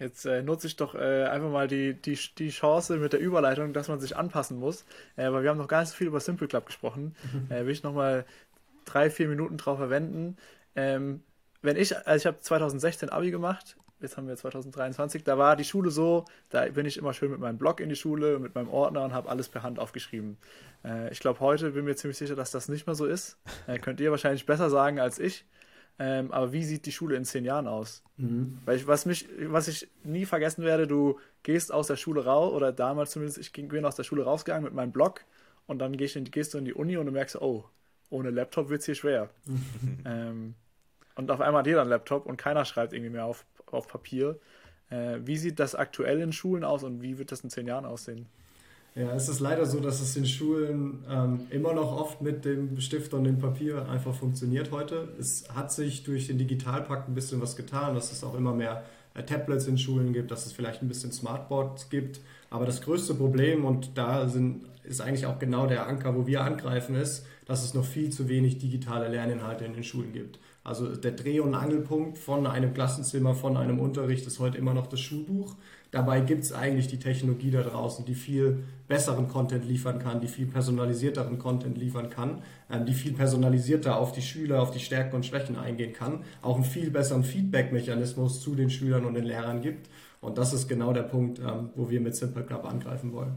[0.00, 3.74] Jetzt äh, nutze ich doch äh, einfach mal die, die, die Chance mit der Überleitung,
[3.74, 4.86] dass man sich anpassen muss.
[5.16, 7.14] Äh, weil wir haben noch gar nicht so viel über Simple Club gesprochen.
[7.32, 7.54] Mhm.
[7.54, 8.24] Äh, will ich nochmal
[8.86, 10.38] drei, vier Minuten drauf verwenden.
[10.74, 11.22] Ähm,
[11.60, 15.64] wenn ich, also ich habe 2016 Abi gemacht, jetzt haben wir 2023, da war die
[15.64, 18.70] Schule so, da bin ich immer schön mit meinem Blog in die Schule, mit meinem
[18.70, 20.38] Ordner und habe alles per Hand aufgeschrieben.
[20.82, 23.36] Äh, ich glaube, heute bin mir ziemlich sicher, dass das nicht mehr so ist.
[23.66, 25.44] Äh, könnt ihr wahrscheinlich besser sagen als ich.
[26.02, 28.02] Ähm, aber wie sieht die Schule in zehn Jahren aus?
[28.16, 28.58] Mhm.
[28.64, 32.54] Weil ich, was mich, was ich nie vergessen werde, du gehst aus der Schule raus,
[32.54, 35.20] oder damals zumindest, ich bin aus der Schule rausgegangen mit meinem Blog
[35.66, 37.66] und dann gehst, in, gehst du in die Uni und du merkst, oh,
[38.08, 39.28] ohne Laptop wird es hier schwer.
[40.06, 40.54] ähm,
[41.16, 44.40] und auf einmal hat jeder einen Laptop und keiner schreibt irgendwie mehr auf, auf Papier.
[44.88, 47.84] Äh, wie sieht das aktuell in Schulen aus und wie wird das in zehn Jahren
[47.84, 48.26] aussehen?
[48.96, 52.80] Ja, es ist leider so, dass es in Schulen ähm, immer noch oft mit dem
[52.80, 55.08] Stift und dem Papier einfach funktioniert heute.
[55.18, 58.82] Es hat sich durch den Digitalpakt ein bisschen was getan, dass es auch immer mehr
[59.14, 62.20] äh, Tablets in Schulen gibt, dass es vielleicht ein bisschen Smartboards gibt.
[62.50, 66.42] Aber das größte Problem, und da sind, ist eigentlich auch genau der Anker, wo wir
[66.42, 70.40] angreifen, ist, dass es noch viel zu wenig digitale Lerninhalte in den Schulen gibt.
[70.64, 74.88] Also der Dreh- und Angelpunkt von einem Klassenzimmer, von einem Unterricht ist heute immer noch
[74.88, 75.54] das Schulbuch.
[75.90, 80.28] Dabei gibt es eigentlich die Technologie da draußen, die viel besseren Content liefern kann, die
[80.28, 85.16] viel personalisierteren Content liefern kann, ähm, die viel personalisierter auf die Schüler, auf die Stärken
[85.16, 89.62] und Schwächen eingehen kann, auch einen viel besseren Feedback-Mechanismus zu den Schülern und den Lehrern
[89.62, 89.88] gibt.
[90.20, 93.36] Und das ist genau der Punkt, ähm, wo wir mit Simple Club angreifen wollen.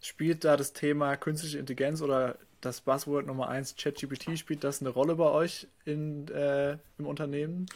[0.00, 4.90] Spielt da das Thema künstliche Intelligenz oder das Buzzword Nummer 1 ChatGPT, spielt das eine
[4.90, 7.66] Rolle bei euch in, äh, im Unternehmen?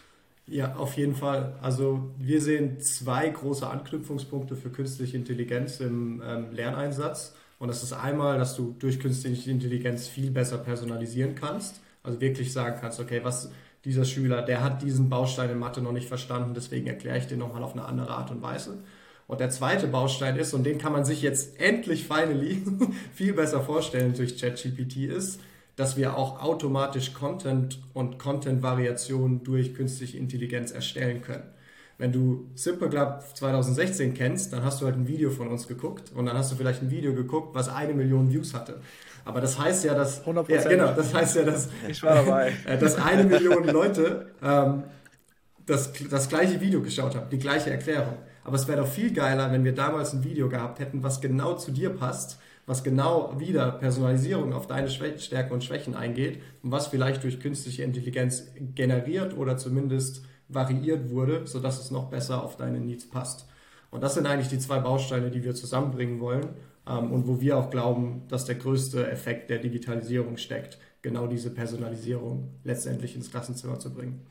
[0.48, 1.58] Ja, auf jeden Fall.
[1.60, 7.34] Also wir sehen zwei große Anknüpfungspunkte für künstliche Intelligenz im ähm, Lerneinsatz.
[7.58, 11.80] Und das ist einmal, dass du durch künstliche Intelligenz viel besser personalisieren kannst.
[12.04, 13.50] Also wirklich sagen kannst, okay, was
[13.84, 17.38] dieser Schüler, der hat diesen Baustein in Mathe noch nicht verstanden, deswegen erkläre ich den
[17.38, 18.78] nochmal auf eine andere Art und Weise.
[19.26, 22.62] Und der zweite Baustein ist, und den kann man sich jetzt endlich finally
[23.14, 25.40] viel besser vorstellen durch ChatGPT, ist,
[25.76, 31.44] dass wir auch automatisch Content und Content-Variationen durch künstliche Intelligenz erstellen können.
[31.98, 36.12] Wenn du Simple Club 2016 kennst, dann hast du halt ein Video von uns geguckt
[36.14, 38.80] und dann hast du vielleicht ein Video geguckt, was eine Million Views hatte.
[39.24, 40.52] Aber das heißt ja, dass 100%.
[40.52, 44.84] Ja, genau, das heißt ja, dass ich war dabei, äh, dass eine Million Leute ähm,
[45.64, 48.18] das, das gleiche Video geschaut haben, die gleiche Erklärung.
[48.44, 51.54] Aber es wäre doch viel geiler, wenn wir damals ein Video gehabt hätten, was genau
[51.54, 56.88] zu dir passt was genau wieder Personalisierung auf deine Stärken und Schwächen eingeht und was
[56.88, 62.80] vielleicht durch künstliche Intelligenz generiert oder zumindest variiert wurde, sodass es noch besser auf deine
[62.80, 63.46] Needs passt.
[63.90, 66.50] Und das sind eigentlich die zwei Bausteine, die wir zusammenbringen wollen
[66.86, 71.50] ähm, und wo wir auch glauben, dass der größte Effekt der Digitalisierung steckt, genau diese
[71.50, 74.26] Personalisierung letztendlich ins Klassenzimmer zu bringen.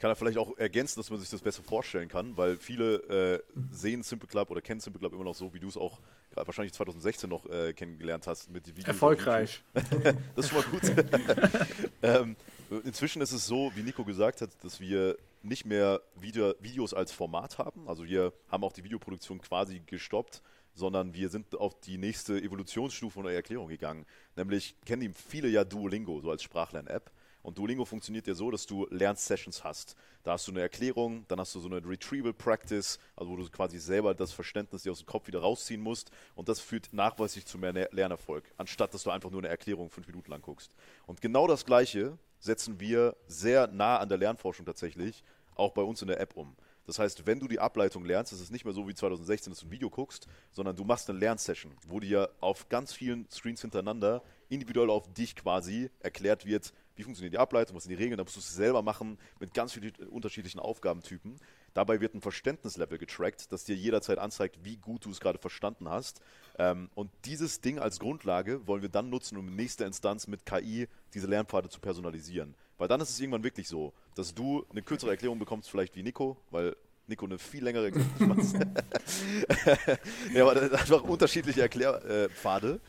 [0.00, 3.62] kann da vielleicht auch ergänzen, dass man sich das besser vorstellen kann, weil viele äh,
[3.70, 6.00] sehen Simple Club oder kennen Simple Club immer noch so, wie du es auch
[6.36, 8.88] wahrscheinlich 2016 noch äh, kennengelernt hast mit Videos.
[8.88, 9.62] Erfolgreich.
[9.72, 11.06] das ist schon mal gut.
[12.02, 12.36] ähm,
[12.84, 17.12] inzwischen ist es so, wie Nico gesagt hat, dass wir nicht mehr Video, Videos als
[17.12, 17.88] Format haben.
[17.88, 20.42] Also wir haben auch die Videoproduktion quasi gestoppt,
[20.74, 24.06] sondern wir sind auf die nächste Evolutionsstufe unserer Erklärung gegangen.
[24.36, 27.10] Nämlich kennen viele ja Duolingo so als Sprachlern-App.
[27.44, 29.96] Und Duolingo funktioniert ja so, dass du Lernsessions hast.
[30.22, 33.46] Da hast du eine Erklärung, dann hast du so eine Retrieval Practice, also wo du
[33.50, 36.10] quasi selber das Verständnis dir aus dem Kopf wieder rausziehen musst.
[36.34, 40.06] Und das führt nachweislich zu mehr Lernerfolg, anstatt dass du einfach nur eine Erklärung fünf
[40.06, 40.74] Minuten lang guckst.
[41.06, 45.22] Und genau das Gleiche setzen wir sehr nah an der Lernforschung tatsächlich
[45.54, 46.56] auch bei uns in der App um.
[46.86, 49.60] Das heißt, wenn du die Ableitung lernst, ist es nicht mehr so wie 2016, dass
[49.60, 53.62] du ein Video guckst, sondern du machst eine Lernsession, wo dir auf ganz vielen Screens
[53.62, 58.18] hintereinander individuell auf dich quasi erklärt wird, wie funktioniert die Ableitung, was sind die Regeln,
[58.18, 61.38] da musst du es selber machen mit ganz vielen unterschiedlichen Aufgabentypen.
[61.74, 65.88] Dabei wird ein Verständnislevel getrackt, das dir jederzeit anzeigt, wie gut du es gerade verstanden
[65.88, 66.20] hast.
[66.56, 70.46] Ähm, und dieses Ding als Grundlage wollen wir dann nutzen, um in nächster Instanz mit
[70.46, 72.54] KI diese Lernpfade zu personalisieren.
[72.78, 76.02] Weil dann ist es irgendwann wirklich so, dass du eine kürzere Erklärung bekommst, vielleicht wie
[76.02, 76.76] Nico, weil
[77.06, 78.38] Nico eine viel längere Erklärung
[80.34, 82.80] ja, aber einfach unterschiedliche Erklärpfade.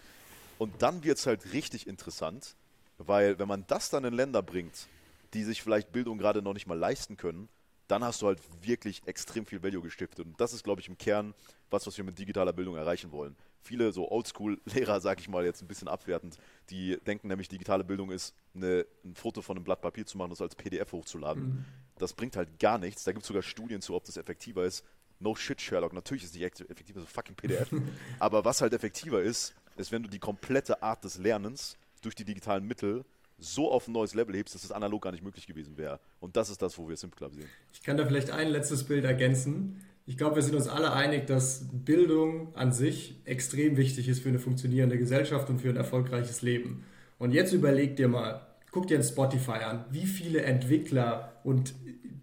[0.58, 2.56] Und dann wird es halt richtig interessant,
[2.98, 4.88] weil wenn man das dann in Länder bringt,
[5.34, 7.50] die sich vielleicht Bildung gerade noch nicht mal leisten können,
[7.88, 10.26] dann hast du halt wirklich extrem viel Value gestiftet.
[10.26, 11.34] Und das ist, glaube ich, im Kern
[11.70, 13.36] was, was wir mit digitaler Bildung erreichen wollen.
[13.62, 16.38] Viele so Oldschool-Lehrer, sage ich mal jetzt ein bisschen abwertend,
[16.70, 20.32] die denken nämlich, digitale Bildung ist eine, ein Foto von einem Blatt Papier zu machen
[20.32, 21.44] und das als PDF hochzuladen.
[21.44, 21.66] Mhm.
[21.98, 23.04] Das bringt halt gar nichts.
[23.04, 24.84] Da gibt es sogar Studien zu, ob das effektiver ist.
[25.20, 25.94] No shit, Sherlock.
[25.94, 27.70] Natürlich ist es nicht effektiver, so fucking PDF.
[28.20, 32.26] Aber was halt effektiver ist, ist, wenn du die komplette Art des Lernens durch die
[32.26, 33.04] digitalen Mittel
[33.38, 36.00] so auf ein neues Level hebst, dass das analog gar nicht möglich gewesen wäre.
[36.20, 37.50] Und das ist das, wo wir Simp Club sehen.
[37.74, 39.82] Ich kann da vielleicht ein letztes Bild ergänzen.
[40.06, 44.30] Ich glaube, wir sind uns alle einig, dass Bildung an sich extrem wichtig ist für
[44.30, 46.86] eine funktionierende Gesellschaft und für ein erfolgreiches Leben.
[47.18, 51.74] Und jetzt überleg dir mal, guck dir ein Spotify an, wie viele Entwickler und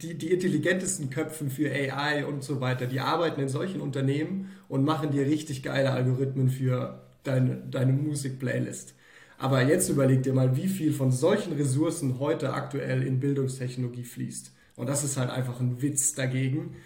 [0.03, 4.85] die, die intelligentesten Köpfen für AI und so weiter, die arbeiten in solchen Unternehmen und
[4.85, 8.95] machen dir richtig geile Algorithmen für deine, deine Musik-Playlist.
[9.42, 14.52] Aber jetzt überleg dir mal, wie viel von solchen Ressourcen heute aktuell in Bildungstechnologie fließt.
[14.76, 16.76] Und das ist halt einfach ein Witz dagegen.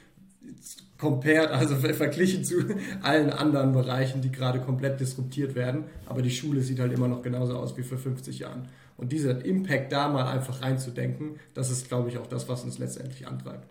[0.97, 2.57] Compared, also verglichen zu
[3.03, 5.85] allen anderen Bereichen, die gerade komplett disruptiert werden.
[6.07, 8.69] Aber die Schule sieht halt immer noch genauso aus wie vor 50 Jahren.
[8.97, 12.79] Und dieser Impact da mal einfach reinzudenken, das ist, glaube ich, auch das, was uns
[12.79, 13.69] letztendlich antreibt.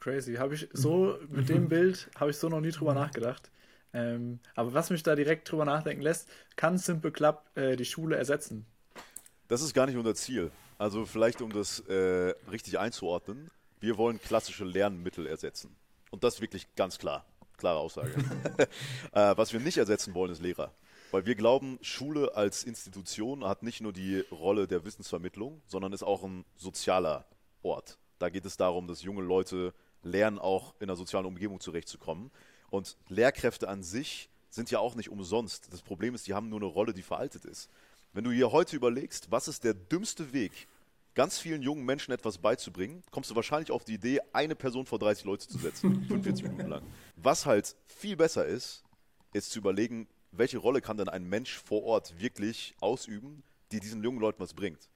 [0.00, 0.34] Crazy.
[0.34, 3.48] Habe ich so, mit dem Bild habe ich so noch nie drüber nachgedacht.
[3.92, 8.16] Ähm, aber was mich da direkt drüber nachdenken lässt, kann Simple Club äh, die Schule
[8.16, 8.66] ersetzen?
[9.48, 10.50] Das ist gar nicht unser Ziel.
[10.78, 13.50] Also vielleicht, um das äh, richtig einzuordnen,
[13.80, 15.76] wir wollen klassische Lernmittel ersetzen.
[16.10, 17.24] Und das wirklich ganz klar.
[17.56, 18.12] Klare Aussage.
[19.12, 20.72] äh, was wir nicht ersetzen wollen, ist Lehrer.
[21.10, 26.04] Weil wir glauben, Schule als Institution hat nicht nur die Rolle der Wissensvermittlung, sondern ist
[26.04, 27.26] auch ein sozialer
[27.62, 27.98] Ort.
[28.18, 32.30] Da geht es darum, dass junge Leute lernen, auch in einer sozialen Umgebung zurechtzukommen.
[32.70, 35.72] Und Lehrkräfte an sich sind ja auch nicht umsonst.
[35.72, 37.68] Das Problem ist, die haben nur eine Rolle, die veraltet ist.
[38.12, 40.68] Wenn du hier heute überlegst, was ist der dümmste Weg,
[41.14, 44.98] ganz vielen jungen Menschen etwas beizubringen, kommst du wahrscheinlich auf die Idee, eine Person vor
[44.98, 46.82] 30 Leute zu setzen, 45 Minuten lang.
[47.16, 48.82] Was halt viel besser ist,
[49.32, 54.02] ist zu überlegen, welche Rolle kann denn ein Mensch vor Ort wirklich ausüben, die diesen
[54.02, 54.88] jungen Leuten was bringt.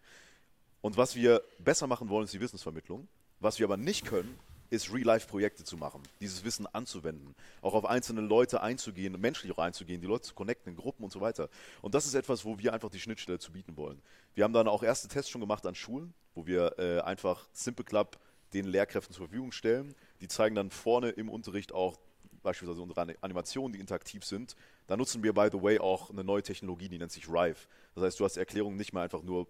[0.80, 3.08] Und was wir besser machen wollen, ist die Wissensvermittlung.
[3.40, 4.38] Was wir aber nicht können,
[4.74, 10.00] ist Real-Life-Projekte zu machen, dieses Wissen anzuwenden, auch auf einzelne Leute einzugehen, menschlich auch einzugehen,
[10.00, 11.48] die Leute zu connecten in Gruppen und so weiter.
[11.82, 14.00] Und das ist etwas, wo wir einfach die Schnittstelle zu bieten wollen.
[14.34, 17.84] Wir haben dann auch erste Tests schon gemacht an Schulen, wo wir äh, einfach Simple
[17.84, 18.18] Club
[18.52, 19.94] den Lehrkräften zur Verfügung stellen.
[20.20, 21.98] Die zeigen dann vorne im Unterricht auch
[22.42, 24.54] beispielsweise unsere Animationen, die interaktiv sind.
[24.86, 27.66] Da nutzen wir, by the way, auch eine neue Technologie, die nennt sich Rive.
[27.94, 29.48] Das heißt, du hast Erklärungen nicht mehr einfach nur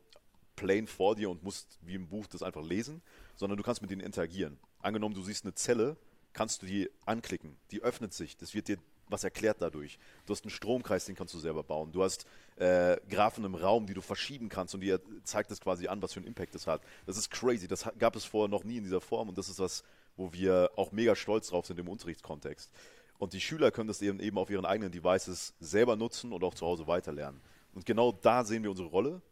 [0.56, 3.02] plain vor dir und musst wie im Buch das einfach lesen,
[3.34, 4.58] sondern du kannst mit denen interagieren.
[4.84, 5.96] Angenommen, du siehst eine Zelle,
[6.34, 7.56] kannst du die anklicken.
[7.70, 8.36] Die öffnet sich.
[8.36, 8.76] Das wird dir
[9.08, 9.98] was erklärt dadurch.
[10.26, 11.90] Du hast einen Stromkreis, den kannst du selber bauen.
[11.90, 15.88] Du hast äh, Graphen im Raum, die du verschieben kannst und dir zeigt das quasi
[15.88, 16.82] an, was für einen Impact das hat.
[17.06, 17.66] Das ist crazy.
[17.66, 19.84] Das gab es vorher noch nie in dieser Form und das ist was,
[20.16, 22.70] wo wir auch mega stolz drauf sind im Unterrichtskontext.
[23.18, 26.54] Und die Schüler können das eben, eben auf ihren eigenen Devices selber nutzen und auch
[26.54, 27.40] zu Hause weiterlernen.
[27.72, 29.22] Und genau da sehen wir unsere Rolle.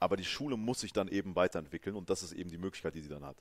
[0.00, 3.00] Aber die Schule muss sich dann eben weiterentwickeln und das ist eben die Möglichkeit, die
[3.00, 3.36] sie dann hat.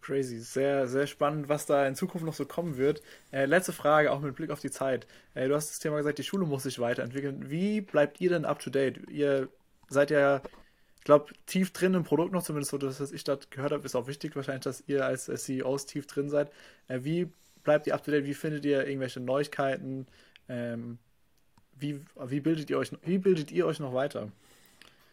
[0.00, 3.02] Crazy, sehr, sehr spannend, was da in Zukunft noch so kommen wird.
[3.32, 5.06] Äh, letzte Frage, auch mit Blick auf die Zeit.
[5.34, 7.50] Äh, du hast das Thema gesagt, die Schule muss sich weiterentwickeln.
[7.50, 9.08] Wie bleibt ihr denn up to date?
[9.10, 9.48] Ihr
[9.88, 10.42] seid ja
[11.00, 13.96] ich glaube, tief drin im Produkt noch, zumindest so, dass ich das gehört habe, ist
[13.96, 16.52] auch wichtig wahrscheinlich, dass ihr als CEOs tief drin seid.
[16.88, 17.30] Äh, wie
[17.64, 18.26] bleibt ihr up to date?
[18.26, 20.06] Wie findet ihr irgendwelche Neuigkeiten?
[20.50, 20.98] Ähm,
[21.74, 24.30] wie, wie, bildet ihr euch, wie bildet ihr euch noch weiter?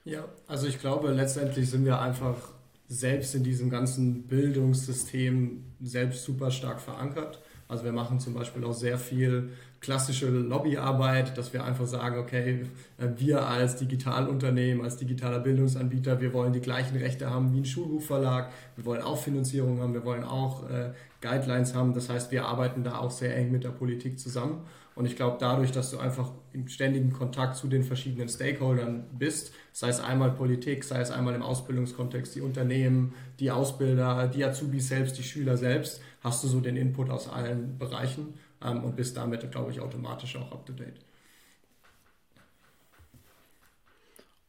[0.04, 2.52] Ja, also ich glaube, letztendlich sind wir einfach
[2.88, 7.42] selbst in diesem ganzen Bildungssystem selbst super stark verankert.
[7.68, 12.66] Also wir machen zum Beispiel auch sehr viel klassische Lobbyarbeit, dass wir einfach sagen, okay,
[12.98, 17.66] äh, wir als Digitalunternehmen, als digitaler Bildungsanbieter, wir wollen die gleichen Rechte haben wie ein
[17.66, 21.94] Schulbuchverlag, wir wollen auch Finanzierung haben, wir wollen auch äh, Guidelines haben.
[21.94, 24.62] Das heißt, wir arbeiten da auch sehr eng mit der Politik zusammen.
[24.96, 29.54] Und ich glaube, dadurch, dass du einfach im ständigen Kontakt zu den verschiedenen Stakeholdern bist,
[29.72, 34.88] sei es einmal Politik, sei es einmal im Ausbildungskontext die Unternehmen, die Ausbilder, die Azubis
[34.88, 39.18] selbst, die Schüler selbst, hast du so den Input aus allen Bereichen ähm, und bist
[39.18, 41.00] damit, glaube ich, automatisch auch up to date.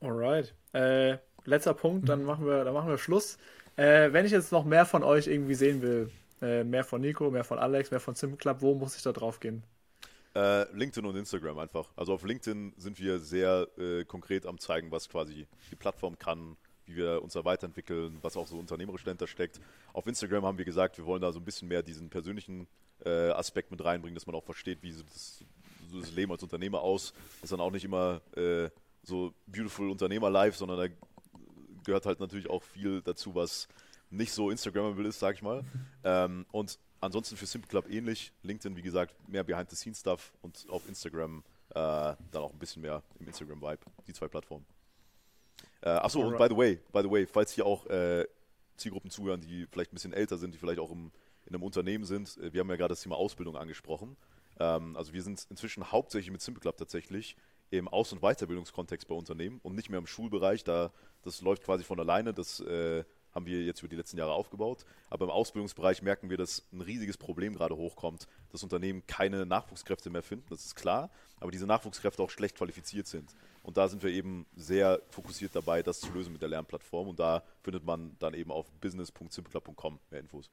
[0.00, 0.54] Alright.
[0.72, 3.38] Äh, letzter Punkt, dann machen wir, dann machen wir Schluss.
[3.76, 7.30] Äh, wenn ich jetzt noch mehr von euch irgendwie sehen will, äh, mehr von Nico,
[7.30, 9.62] mehr von Alex, mehr von Simple Club, wo muss ich da drauf gehen?
[10.34, 11.88] Äh, LinkedIn und Instagram einfach.
[11.96, 16.56] Also auf LinkedIn sind wir sehr äh, konkret am zeigen, was quasi die Plattform kann,
[16.88, 19.60] wie wir uns da weiterentwickeln, was auch so unternehmerisch dahinter steckt.
[19.92, 22.66] Auf Instagram haben wir gesagt, wir wollen da so ein bisschen mehr diesen persönlichen
[23.04, 25.44] äh, Aspekt mit reinbringen, dass man auch versteht, wie das,
[25.90, 27.12] so das Leben als Unternehmer aus.
[27.42, 28.70] Ist dann auch nicht immer äh,
[29.02, 30.94] so beautiful Unternehmer-Life, sondern da
[31.84, 33.68] gehört halt natürlich auch viel dazu, was
[34.10, 35.64] nicht so Instagrammable ist, sag ich mal.
[36.04, 38.32] Ähm, und ansonsten für Simple Club ähnlich.
[38.42, 43.26] LinkedIn, wie gesagt, mehr Behind-the-Scenes-Stuff und auf Instagram äh, dann auch ein bisschen mehr im
[43.26, 43.80] Instagram-Vibe.
[44.06, 44.77] Die zwei Plattformen.
[45.80, 48.26] Äh, achso, und by the way, by the way, falls hier auch äh,
[48.76, 51.10] Zielgruppen zuhören, die vielleicht ein bisschen älter sind, die vielleicht auch im,
[51.46, 54.16] in einem Unternehmen sind, äh, wir haben ja gerade das Thema Ausbildung angesprochen.
[54.58, 57.36] Ähm, also wir sind inzwischen hauptsächlich mit Simple Club tatsächlich
[57.70, 60.90] im Aus- und Weiterbildungskontext bei Unternehmen und nicht mehr im Schulbereich, da
[61.22, 64.84] das läuft quasi von alleine, das äh, haben wir jetzt über die letzten Jahre aufgebaut.
[65.10, 70.10] Aber im Ausbildungsbereich merken wir, dass ein riesiges Problem gerade hochkommt, dass Unternehmen keine Nachwuchskräfte
[70.10, 71.10] mehr finden, das ist klar,
[71.40, 73.34] aber diese Nachwuchskräfte auch schlecht qualifiziert sind.
[73.62, 77.08] Und da sind wir eben sehr fokussiert dabei, das zu lösen mit der Lernplattform.
[77.08, 80.50] Und da findet man dann eben auf business.simpleclub.com mehr Infos.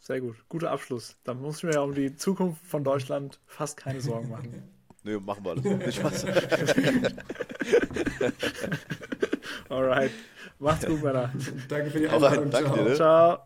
[0.00, 1.16] Sehr gut, guter Abschluss.
[1.24, 4.50] Da muss ich mir ja um die Zukunft von Deutschland fast keine Sorgen machen.
[5.02, 5.64] Nö, nee, machen wir alles.
[5.64, 6.26] Nicht Spaß.
[9.68, 10.10] Alright.
[10.60, 11.30] Macht's gut, Männer.
[11.68, 12.50] Danke für die Einladung.
[12.50, 12.94] Danke dir, ne?
[12.94, 13.38] Ciao.